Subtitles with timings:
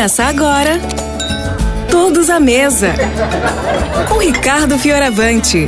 [0.00, 0.80] Começa agora.
[1.90, 2.94] Todos à mesa.
[4.08, 5.66] Com Ricardo Fioravante.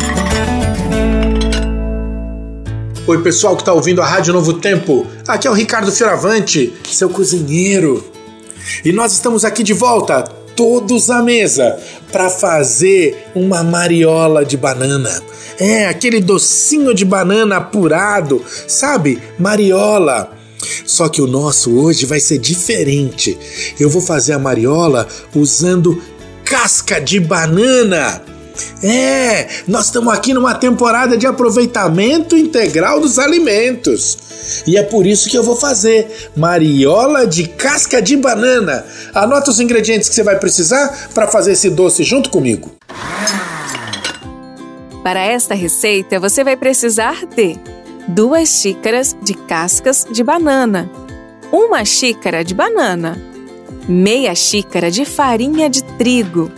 [3.07, 5.07] Oi, pessoal que está ouvindo a Rádio Novo Tempo.
[5.29, 8.03] Aqui é o Ricardo Fioravante, seu cozinheiro.
[8.83, 10.23] E nós estamos aqui de volta,
[10.57, 11.79] todos à mesa,
[12.11, 15.23] para fazer uma mariola de banana.
[15.61, 19.23] É, aquele docinho de banana apurado, sabe?
[19.39, 20.42] Mariola.
[20.87, 23.39] Só que o nosso hoje vai ser diferente.
[23.79, 26.03] Eu vou fazer a mariola usando
[26.45, 28.23] casca de banana.
[28.83, 34.19] É, nós estamos aqui numa temporada de aproveitamento integral dos alimentos.
[34.67, 38.85] E é por isso que eu vou fazer mariola de casca de banana.
[39.15, 42.73] Anota os ingredientes que você vai precisar para fazer esse doce junto comigo.
[45.03, 47.59] Para esta receita, você vai precisar de
[48.09, 50.91] duas xícaras de cascas de banana,
[51.53, 53.17] uma xícara de banana,
[53.89, 56.51] meia xícara de farinha de trigo,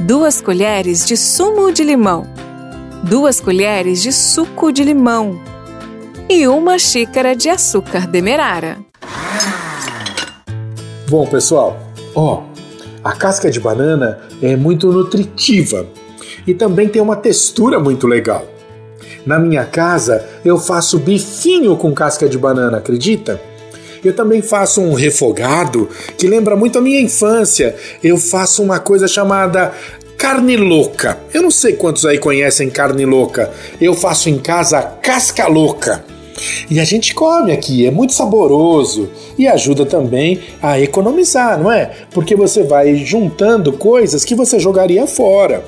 [0.00, 2.26] duas colheres de sumo de limão,
[3.04, 5.40] duas colheres de suco de limão
[6.28, 8.78] e uma xícara de açúcar demerara.
[11.08, 11.78] Bom, pessoal,
[12.14, 12.44] ó,
[13.02, 15.86] a casca de banana é muito nutritiva
[16.46, 18.53] e também tem uma textura muito legal.
[19.26, 23.40] Na minha casa, eu faço bifinho com casca de banana, acredita?
[24.04, 27.74] Eu também faço um refogado que lembra muito a minha infância.
[28.02, 29.72] Eu faço uma coisa chamada
[30.18, 31.18] carne louca.
[31.32, 33.50] Eu não sei quantos aí conhecem carne louca.
[33.80, 36.04] Eu faço em casa casca louca.
[36.70, 41.92] E a gente come aqui, é muito saboroso e ajuda também a economizar, não é?
[42.10, 45.64] Porque você vai juntando coisas que você jogaria fora.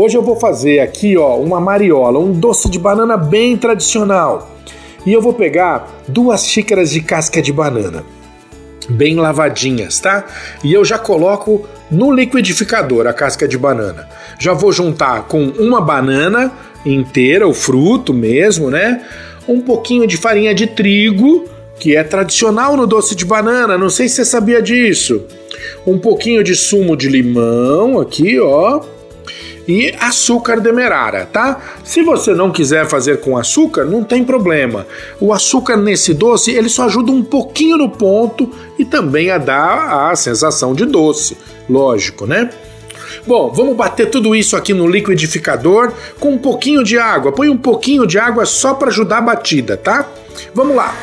[0.00, 4.48] Hoje eu vou fazer aqui, ó, uma mariola, um doce de banana bem tradicional.
[5.04, 8.04] E eu vou pegar duas xícaras de casca de banana,
[8.88, 10.24] bem lavadinhas, tá?
[10.62, 14.08] E eu já coloco no liquidificador a casca de banana.
[14.38, 16.52] Já vou juntar com uma banana
[16.86, 19.04] inteira, o fruto mesmo, né?
[19.48, 21.44] Um pouquinho de farinha de trigo,
[21.80, 25.24] que é tradicional no doce de banana, não sei se você sabia disso.
[25.84, 28.80] Um pouquinho de sumo de limão aqui, ó
[29.68, 31.60] e açúcar demerara, tá?
[31.84, 34.86] Se você não quiser fazer com açúcar, não tem problema.
[35.20, 40.10] O açúcar nesse doce, ele só ajuda um pouquinho no ponto e também a dar
[40.10, 41.36] a sensação de doce,
[41.68, 42.48] lógico, né?
[43.26, 47.30] Bom, vamos bater tudo isso aqui no liquidificador com um pouquinho de água.
[47.30, 50.08] Põe um pouquinho de água só para ajudar a batida, tá?
[50.54, 50.94] Vamos lá.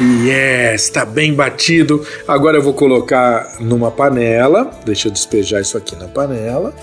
[0.00, 2.06] Yes, está bem batido.
[2.26, 4.70] Agora eu vou colocar numa panela.
[4.82, 6.74] Deixa eu despejar isso aqui na panela.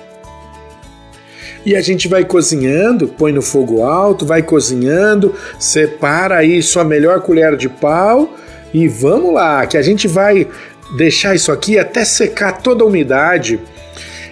[1.66, 7.22] E a gente vai cozinhando, põe no fogo alto, vai cozinhando, separa aí sua melhor
[7.22, 8.36] colher de pau
[8.74, 10.48] e vamos lá, que a gente vai
[10.96, 13.60] deixar isso aqui até secar toda a umidade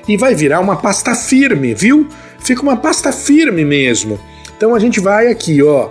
[0.07, 2.07] e vai virar uma pasta firme, viu?
[2.39, 4.19] Fica uma pasta firme mesmo.
[4.55, 5.89] Então a gente vai aqui, ó,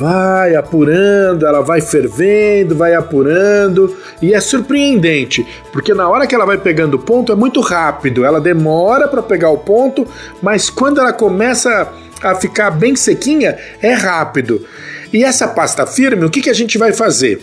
[0.00, 6.46] vai apurando, ela vai fervendo, vai apurando e é surpreendente, porque na hora que ela
[6.46, 10.08] vai pegando o ponto é muito rápido, ela demora para pegar o ponto,
[10.40, 11.86] mas quando ela começa
[12.22, 14.66] a ficar bem sequinha, é rápido.
[15.12, 17.42] E essa pasta firme, o que, que a gente vai fazer?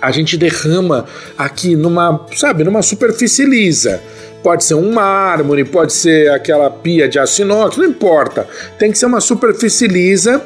[0.00, 1.04] A gente derrama
[1.36, 4.00] aqui numa, sabe, numa superfície lisa.
[4.40, 8.46] Pode ser um mármore, pode ser aquela pia de aço inox, não importa.
[8.78, 10.42] Tem que ser uma superfície lisa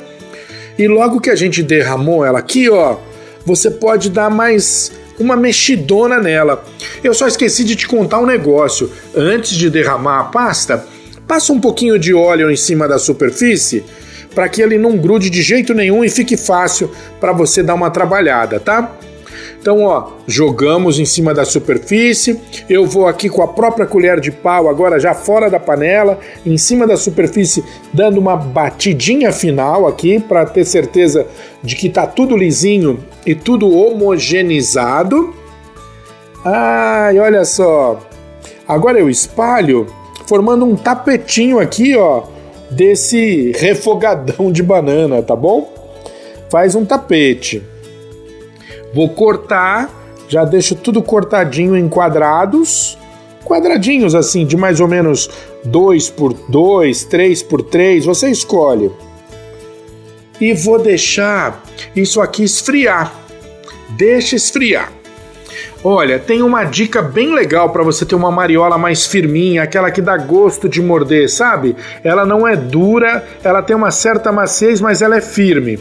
[0.79, 2.97] e logo que a gente derramou ela aqui, ó,
[3.45, 6.65] você pode dar mais uma mexidona nela.
[7.03, 8.91] Eu só esqueci de te contar um negócio.
[9.15, 10.85] Antes de derramar a pasta,
[11.27, 13.85] passa um pouquinho de óleo em cima da superfície
[14.35, 16.91] para que ele não grude de jeito nenhum e fique fácil
[17.21, 18.97] para você dar uma trabalhada, tá?
[19.65, 22.39] Então, ó, jogamos em cima da superfície.
[22.69, 26.59] Eu vou aqui com a própria colher de pau, agora já fora da panela, em
[26.59, 31.27] cima da superfície, dando uma batidinha final aqui para ter certeza
[31.63, 35.35] de que tá tudo lisinho e tudo homogeneizado.
[36.45, 37.99] Ai, olha só.
[38.69, 39.87] Agora eu espalho
[40.27, 42.25] formando um tapetinho aqui, ó,
[42.71, 45.73] desse refogadão de banana, tá bom?
[46.51, 47.63] Faz um tapete.
[48.95, 49.91] Vou cortar,
[50.29, 52.97] já deixo tudo cortadinho em quadrados,
[53.45, 55.29] quadradinhos assim, de mais ou menos
[55.65, 58.91] 2 por 2, 3 por 3, você escolhe.
[60.41, 61.63] E vou deixar
[61.95, 63.13] isso aqui esfriar.
[63.91, 64.93] Deixa esfriar.
[65.83, 70.01] Olha, tem uma dica bem legal para você ter uma mariola mais firminha, aquela que
[70.01, 71.77] dá gosto de morder, sabe?
[72.03, 75.79] Ela não é dura, ela tem uma certa maciez, mas ela é firme.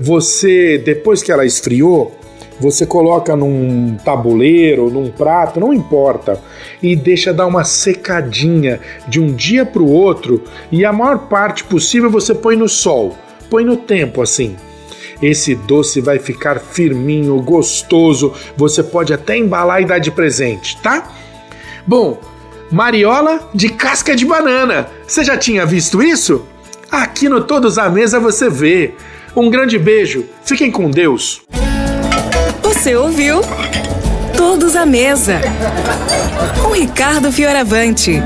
[0.00, 2.16] Você, depois que ela esfriou,
[2.60, 6.40] você coloca num tabuleiro, num prato, não importa,
[6.82, 11.64] e deixa dar uma secadinha de um dia para o outro, e a maior parte
[11.64, 13.16] possível você põe no sol,
[13.50, 14.56] põe no tempo assim.
[15.22, 21.10] Esse doce vai ficar firminho, gostoso, você pode até embalar e dar de presente, tá?
[21.86, 22.20] Bom,
[22.70, 24.88] mariola de casca de banana.
[25.06, 26.44] Você já tinha visto isso?
[26.90, 28.94] Aqui no Todos à Mesa você vê.
[29.34, 31.42] Um grande beijo, fiquem com Deus.
[32.76, 33.40] Você ouviu?
[34.36, 35.40] Todos à Mesa.
[36.62, 38.22] Com Ricardo Fioravante.